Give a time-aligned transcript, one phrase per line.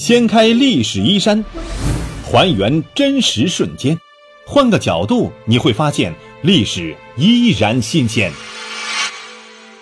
[0.00, 1.44] 掀开历史衣衫，
[2.24, 4.00] 还原真实瞬间，
[4.46, 6.10] 换个角度你会发现
[6.40, 8.32] 历史依然新鲜。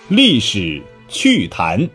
[0.09, 1.89] 历史趣谈。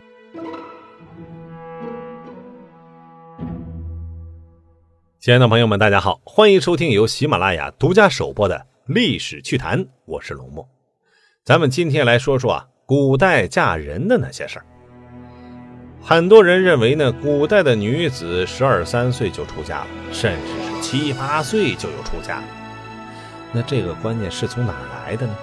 [5.20, 8.56] 亲爱的朋友们，大家好，欢迎收听由喜马拉雅独家首播的
[8.86, 10.66] 《历史趣谈》，我是龙墨。
[11.44, 14.64] 咱们今天来说说啊，古代嫁人的那些事儿。
[16.06, 22.44] 很多人认为呢，古代的女子十二三岁就出嫁了，甚至是七八岁就有出嫁了。
[23.52, 24.74] 那这个观念是从哪
[25.06, 25.34] 来的呢？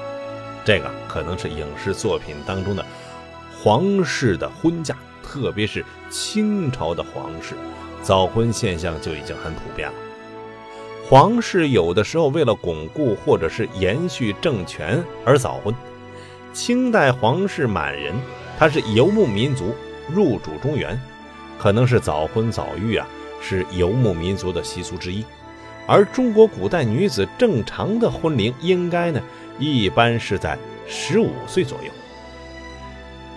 [0.64, 2.86] 这个可能是影视作品当中的
[3.60, 7.55] 皇室的婚嫁，特别是清朝的皇室。
[8.04, 9.96] 早婚现象就已经很普遍了。
[11.10, 15.74] 皇室有的时候为了巩固或者是延续政权而早婚。
[16.54, 18.14] 清代皇室满人，
[18.60, 19.74] 他是游牧民族，
[20.10, 21.00] 入主中原，
[21.60, 23.07] 可能是早婚早育啊，
[23.41, 25.26] 是游牧民族的习俗之一。
[25.88, 29.22] 而中国古代女子正常的婚龄应该呢，
[29.60, 30.57] 一般是在
[30.88, 31.91] 十五岁左右。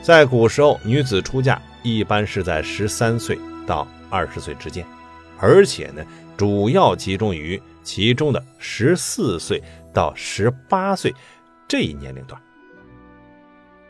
[0.02, 3.86] 在古时候，女子出嫁一般是在十三岁到。
[4.10, 4.86] 二十岁之间，
[5.40, 6.00] 而且呢，
[6.36, 9.60] 主要集中于其中的十四岁
[9.92, 11.12] 到十八岁
[11.66, 12.40] 这一年龄段。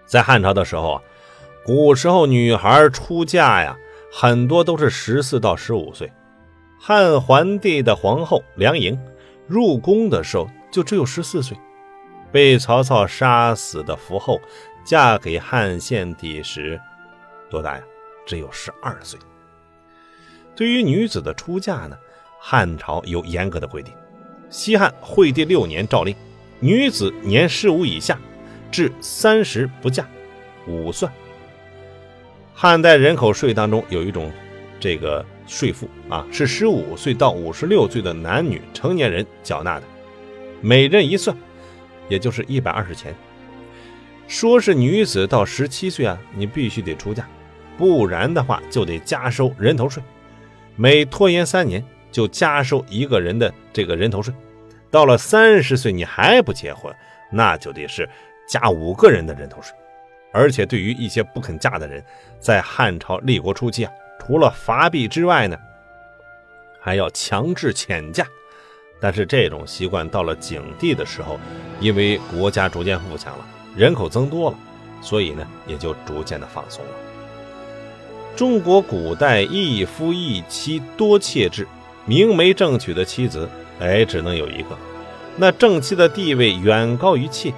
[0.06, 1.02] 在汉朝的时候啊，
[1.64, 3.74] 古时候女孩出嫁呀，
[4.12, 6.12] 很多都是十四到十五岁。
[6.78, 8.98] 汉桓帝的皇后梁莹
[9.46, 11.56] 入宫的时候就只有十四岁，
[12.30, 14.38] 被曹操杀死的伏后
[14.84, 16.78] 嫁给汉献帝时
[17.48, 17.82] 多大呀？
[18.26, 19.18] 只有十二岁。
[20.54, 21.96] 对于女子的出嫁呢，
[22.38, 23.94] 汉朝有严格的规定。
[24.50, 26.14] 西汉惠帝六年诏令，
[26.60, 28.18] 女子年十五以下，
[28.70, 30.06] 至三十不嫁，
[30.68, 31.10] 五算。
[32.56, 34.30] 汉代人口税当中有一种
[34.78, 39.82] 这个税赋啊，是十五岁到五十六岁的男女成年人缴纳的，
[40.60, 41.36] 每人一算，
[42.08, 43.12] 也就是一百二十钱。
[44.28, 47.26] 说是女子到十七岁啊，你必须得出嫁，
[47.76, 50.00] 不然的话就得加收人头税。
[50.76, 54.32] 每拖延三年，就加收一个人的这个人头税。
[54.92, 56.94] 到了三十岁你还不结婚，
[57.32, 58.08] 那就得是
[58.46, 59.74] 加五个人的人头税。
[60.34, 62.04] 而且对于一些不肯嫁的人，
[62.40, 65.56] 在汉朝立国初期啊，除了罚币之外呢，
[66.80, 68.26] 还要强制遣嫁。
[69.00, 71.38] 但是这种习惯到了景帝的时候，
[71.78, 73.46] 因为国家逐渐富强了，
[73.76, 74.56] 人口增多了，
[75.00, 76.90] 所以呢也就逐渐的放松了。
[78.34, 81.68] 中国古代一夫一妻多妾制，
[82.06, 84.76] 明媒正娶的妻子，哎，只能有一个。
[85.36, 87.52] 那正妻的地位远高于妾，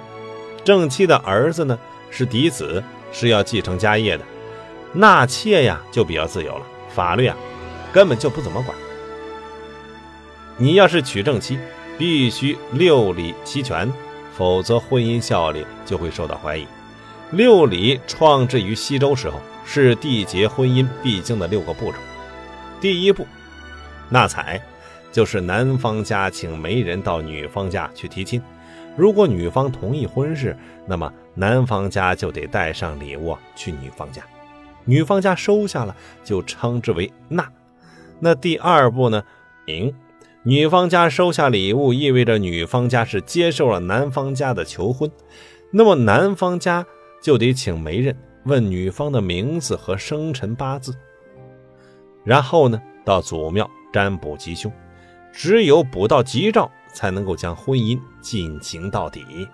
[0.63, 1.79] 正妻的儿子呢
[2.09, 4.23] 是嫡子，是要继承家业的。
[4.93, 7.35] 纳妾呀就比较自由了，法律啊
[7.91, 8.77] 根本就不怎么管。
[10.57, 11.59] 你要是娶正妻，
[11.97, 13.91] 必须六礼齐全，
[14.35, 16.65] 否则婚姻效力就会受到怀疑。
[17.31, 19.39] 六礼创制于西周时候。
[19.69, 21.97] 是缔结婚姻必经的六个步骤。
[22.79, 23.27] 第一步，
[24.07, 24.61] 纳采，
[25.11, 28.41] 就是男方家请媒人到女方家去提亲。
[28.95, 34.21] 如果女方同意婚事，那么男方家就得带上礼物去女方家。
[34.83, 37.49] 女方家收下了，就称之为纳。
[38.19, 39.23] 那第二步呢？
[39.67, 39.93] 迎，
[40.43, 45.09] 女方家收下礼物，意味着女方家是接受了男方家的求婚。
[45.71, 46.85] 那么男方家
[47.21, 48.17] 就得请媒人。
[48.45, 50.95] 问女方的名字和生辰八字，
[52.23, 54.71] 然后呢，到祖庙占卜吉凶，
[55.33, 59.49] 只有卜到吉兆，才能够将婚姻进行到底。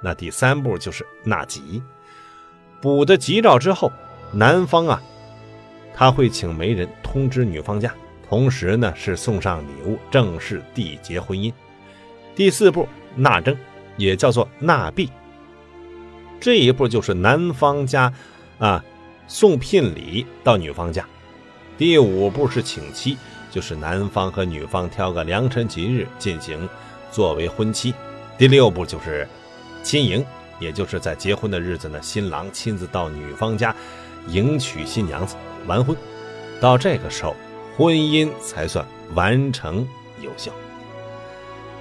[0.00, 1.82] 那第三步就是纳吉，
[2.80, 3.92] 补的吉兆之后，
[4.32, 5.02] 男方啊，
[5.94, 7.92] 他会请媒人通知女方家，
[8.28, 11.52] 同时呢是送上礼物，正式缔结婚姻。
[12.34, 13.56] 第四步纳征，
[13.96, 15.10] 也叫做纳币。
[16.40, 18.10] 这一步就是男方家，
[18.58, 18.82] 啊，
[19.28, 21.06] 送聘礼到女方家。
[21.76, 23.18] 第五步是请期，
[23.50, 26.66] 就是男方和女方挑个良辰吉日进行
[27.10, 27.92] 作为婚期。
[28.38, 29.28] 第六步就是
[29.82, 30.24] 亲迎，
[30.58, 33.74] 也就是在结婚的日子呢，新郎亲自到女方家
[34.28, 35.36] 迎娶新娘子
[35.66, 35.96] 完婚。
[36.60, 37.34] 到这个时候，
[37.76, 39.86] 婚姻才算完成
[40.20, 40.52] 有效。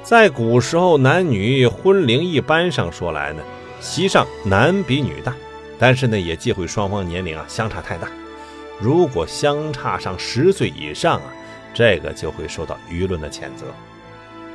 [0.02, 3.44] 在古时候，男女婚龄一般上说来呢。
[3.82, 5.34] 席上男比女大，
[5.78, 8.10] 但是呢，也忌讳双方年龄啊相差太大。
[8.80, 11.34] 如果相差上十岁以上啊，
[11.74, 13.66] 这个就会受到舆论的谴责。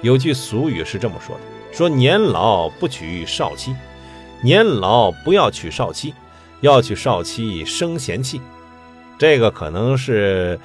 [0.05, 1.43] 有句俗语是这么说的：
[1.73, 3.75] 说年老不娶少妻，
[4.43, 6.13] 年老不要娶少妻，
[6.61, 8.39] 要娶少妻生贤妻。
[9.19, 10.61] 这个可能是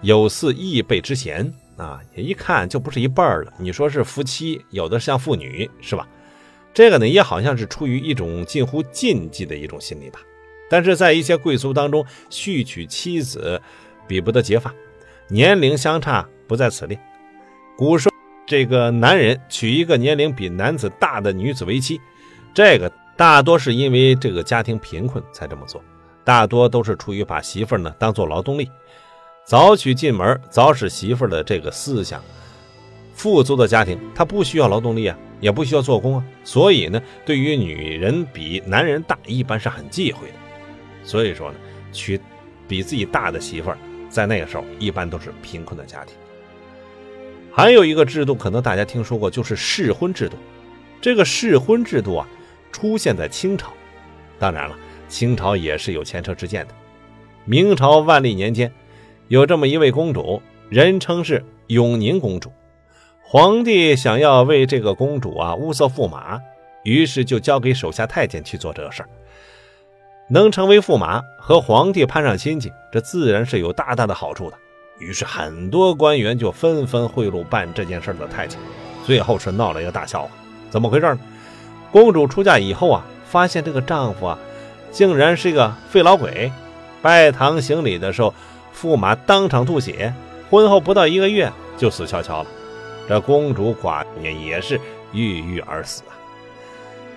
[0.00, 3.52] 有似异辈之嫌啊，一看就不是一辈儿了。
[3.58, 6.08] 你说是夫妻，有的像父女，是吧？
[6.72, 10.18] 这个呢，也好像是出于一种近乎禁忌的一种心理吧。
[10.70, 13.60] 但是在一些贵族当中，续娶妻子
[14.06, 14.72] 比不得结发，
[15.28, 16.98] 年龄相差不在此列。
[17.76, 18.11] 古说
[18.52, 21.98] 这个男人娶一个年龄比男子大的女子为妻，
[22.52, 25.82] 这个大多是因为这个家庭贫困才这么做，
[26.22, 28.70] 大多都是出于把媳妇呢当做劳动力，
[29.46, 32.22] 早娶进门早使媳妇的这个思想。
[33.14, 35.16] 富足的家庭他不需要劳动力啊。
[35.40, 40.34] 也不需要做工啊，所以呢，对于女人比男人大，一般是很忌讳的。
[41.04, 41.56] 所以说呢，
[41.90, 42.20] 娶
[42.68, 43.78] 比自己大的媳妇儿，
[44.10, 46.14] 在那个时候一般都是贫困的家庭。
[47.54, 50.36] 还有一个制度，可能大家听说过，就是试婚制度。
[51.00, 52.26] 这个试婚制度啊，
[52.72, 53.72] 出现在清朝。
[54.38, 54.76] 当然了，
[55.08, 56.74] 清朝也是有前车之鉴的。
[57.44, 58.72] 明朝万历年间，
[59.28, 60.40] 有这么一位公主，
[60.70, 62.50] 人称是永宁公主。
[63.20, 66.40] 皇帝想要为这个公主啊物色驸马，
[66.84, 69.08] 于是就交给手下太监去做这个事儿。
[70.30, 74.56] 能成为驸马和皇帝攀上亲戚，这自然是有大大的好处的。
[74.98, 78.58] 于是很多官员就纷纷贿赂办这件事的太监，
[79.04, 80.28] 最后是闹了一个大笑话。
[80.70, 81.18] 怎么回事呢？
[81.90, 84.38] 公主出嫁以后啊，发现这个丈夫啊，
[84.90, 86.50] 竟然是一个废老鬼。
[87.02, 88.32] 拜堂行礼的时候，
[88.74, 90.14] 驸马当场吐血，
[90.48, 92.48] 婚后不到一个月就死翘翘了。
[93.08, 94.80] 这公主寡也也是
[95.12, 96.14] 郁郁而死啊！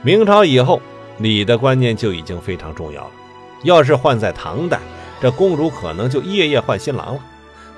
[0.02, 0.82] 明朝以后，
[1.20, 3.12] 礼的观念就已经非常重要了。
[3.64, 4.80] 要是换在唐代，
[5.22, 7.22] 这公主可能就夜夜换新郎了。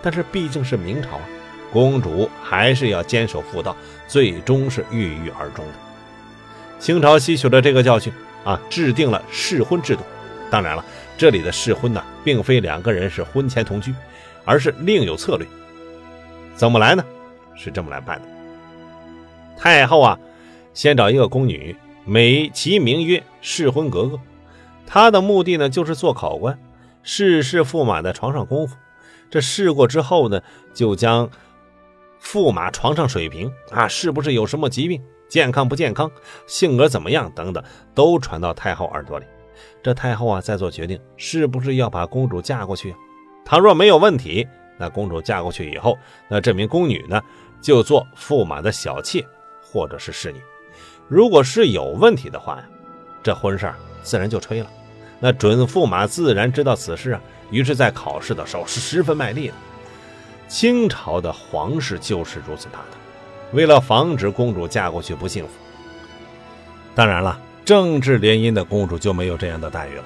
[0.08, 1.22] 但是毕竟是明朝啊，
[1.70, 3.76] 公主还是要坚守妇道，
[4.08, 5.74] 最终是郁郁而终的。
[6.80, 8.14] 清朝吸取了这个教训
[8.46, 10.02] 啊，制定了试婚制度。
[10.50, 10.86] 当然了，
[11.18, 13.94] 这里的试婚呢，并非两个人是婚前同居，
[14.46, 15.46] 而是另有策略。
[16.56, 17.04] 怎么来呢？
[17.54, 18.28] 是这么来办的。
[19.58, 20.18] 太后啊，
[20.74, 21.76] 先找一个宫女，
[22.06, 24.18] 美其名曰试婚格格。
[24.86, 26.58] 她的目的呢，就是做考官，
[27.04, 28.78] 试试驸马的床上功夫。
[29.30, 30.42] 这试过之后呢，
[30.74, 31.30] 就将
[32.22, 36.10] 驸马床上水平啊，是不是有什么疾病，健康不健康，
[36.48, 37.64] 性格怎么样等等，
[37.94, 39.26] 都传到太后耳朵里。
[39.84, 42.96] 这太后啊，再做决定，是不是要把公主嫁过去。
[43.46, 44.48] 倘若没有问题，
[44.78, 45.98] 那公主嫁过去以后，
[46.28, 47.22] 那这名宫女呢？
[47.60, 49.26] 就做驸马的小妾，
[49.64, 50.40] 或者是侍女。
[51.08, 52.64] 如果是有问题的话呀，
[53.24, 53.74] 这婚事
[54.04, 54.70] 自然就吹了。
[55.20, 59.54] 那准驸马自然知道此事啊，于是，在考试的时候是十分卖力的。
[60.48, 62.98] 清朝的皇室就是如此大的，
[63.52, 65.52] 为了防止公主嫁过去不幸福。
[66.96, 70.06] 当然了，政治联姻的公主就没有这样的待遇了。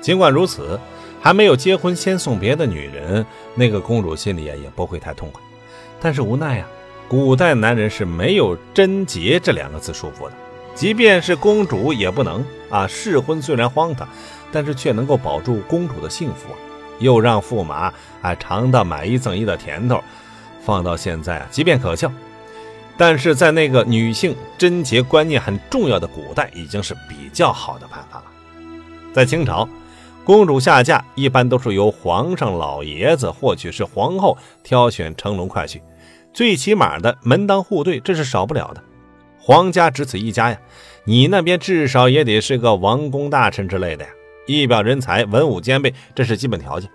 [0.00, 0.78] 尽管如此，
[1.20, 3.24] 还没有结婚先送别的女人，
[3.54, 5.42] 那个公主心里啊也不会太痛快。
[6.00, 6.66] 但是无奈呀。
[7.08, 10.32] 古代男人是没有贞洁这两个字束缚的，
[10.76, 12.86] 即便是公主也不能啊。
[12.86, 14.08] 试婚虽然荒唐，
[14.52, 16.58] 但是却能够保住公主的幸福啊，
[17.00, 17.92] 又让驸马
[18.22, 20.00] 啊尝到买一赠一的甜头。
[20.62, 22.12] 放到现在啊，即便可笑，
[22.96, 28.24] 但是在那个女性贞洁观念很重要的古代，已经是比较好的办法了。
[29.12, 29.66] 在清朝，
[30.22, 35.80] 公主下嫁一般都是由皇上老爷子或许是皇后挑选乘龙快婿。
[36.32, 38.82] 最起码的门当户对，这是少不了的。
[39.40, 40.58] 皇家只此一家呀，
[41.04, 44.10] 你那边至少也得是个王公大臣之类的呀，
[44.58, 46.90] 一表人才，文武兼备，这是基本条件。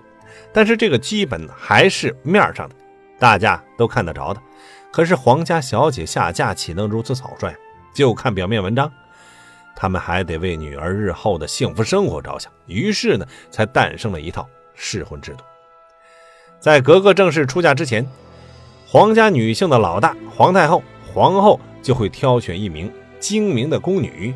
[0.52, 2.76] 但是这个基本还是面上的，
[3.20, 4.42] 大家都看得着的。
[4.92, 7.54] 可是皇家小姐下嫁岂能如此草率？
[7.94, 8.92] 就看表面文章，
[9.76, 12.52] 他们还得为女儿日后的幸福生活着想。
[12.66, 15.44] 于是呢，才诞生了一套试婚制度。
[16.60, 18.06] 在格格正式出嫁之前。
[18.88, 20.82] 皇家女性的老大皇太后、
[21.12, 24.34] 皇后就会挑选一名精明的宫女，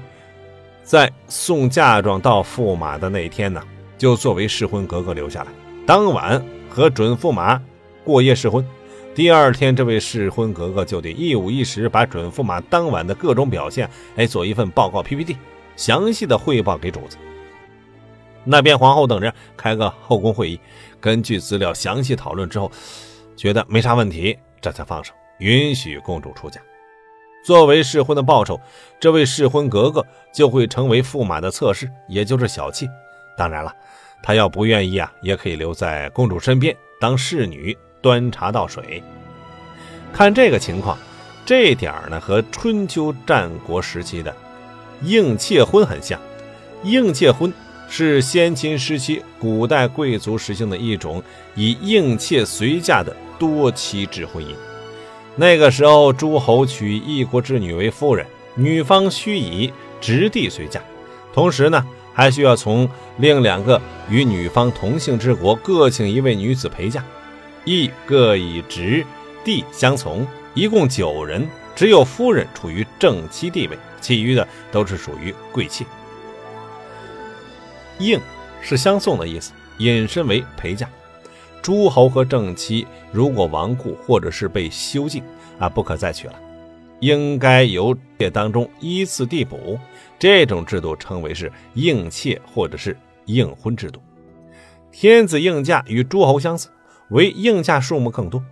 [0.89, 3.62] 在送嫁妆到驸马的那一天呢，
[3.96, 5.51] 就作为试婚格格留下来，
[5.86, 7.62] 当晚和准驸马
[8.03, 8.67] 过夜试婚。
[9.13, 15.38] 第二天，这位试婚格格就得一五一十把准驸马当晚的各种表现，哎，做一份报告 PPT，
[15.75, 17.17] 详细的汇报给主子。
[18.43, 20.60] 那边皇后等人开个后宫会议，
[21.00, 22.72] 根据资料详细讨论之后，
[23.36, 24.36] 觉得没啥问题。
[24.60, 26.60] 这才放手，允许公主出嫁。
[27.43, 28.60] 作为试婚的报酬，
[29.00, 32.88] 这位试婚格格就会成为驸马的侧室，也就是小妾。
[33.38, 33.74] 当然了，
[34.22, 39.01] 她要不愿意啊，也可以留在公主身边当侍女，端茶倒水。
[40.12, 40.98] 看这个情况，
[41.46, 44.36] 这点儿呢和春秋战国时期的
[45.01, 46.19] 应妾婚很像。
[46.84, 47.51] 应妾婚
[47.89, 51.24] 是先秦时期古代贵族实行的一种
[51.55, 54.53] 以应妾随嫁的多妻制婚姻。
[55.39, 60.81] 那个时候，诸侯娶一国之女为夫人，女方需以直弟随嫁，
[61.34, 67.01] 同时呢，还需要从另两个与女方同姓之国各请一位女子陪嫁，
[67.63, 69.05] 亦各以直
[69.46, 75.86] 弟相从，一共九人，只有夫人处于正妻地位，其余的都是属于贵妾。
[77.98, 78.19] 应
[78.62, 80.86] 是相送的意思，引申为陪嫁。
[81.62, 85.24] 诸侯和正妻如果亡故或者是被休禁
[85.58, 86.36] 啊，不可再娶了，
[87.00, 89.80] 应该由妾当中依次递补。
[90.18, 94.01] 这种制度称为是应妾或者是应婚制度。
[94.92, 96.70] 天子应嫁与诸侯相似，
[97.10, 98.44] 为应嫁数目更多，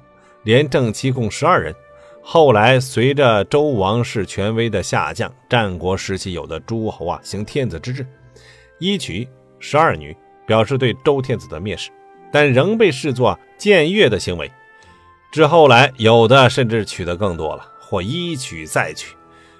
[0.43, 1.73] 连正妻共十二人。
[2.21, 8.05] 后来随着周王室权威的下降，战国时期有的诸侯啊行天子之制，
[8.79, 9.27] 一娶。
[9.59, 11.89] 十二女表示对周天子的蔑视，
[12.31, 14.51] 但仍被视作僭越的行为。
[15.31, 19.15] 至后来，有的甚至娶的更多了，或一娶再娶。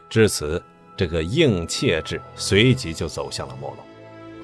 [0.09, 0.63] 至此，
[0.95, 3.77] 这个应妾制随即就走向了没落。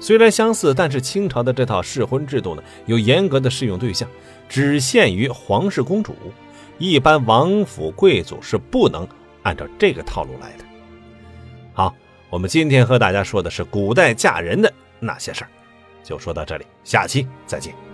[0.00, 4.08] 虽然相似，但是清朝的这套试婚制度呢，有严格的适用对象，
[4.48, 6.14] 只限于皇室公主，
[6.78, 9.08] 一般王府贵族是不能
[9.44, 10.64] 按照这个套路来的。
[11.72, 11.94] 好，
[12.28, 14.70] 我们今天和大家说的是古代嫁人的。
[15.00, 15.50] 那些事儿，
[16.02, 17.93] 就说到这里，下期再见。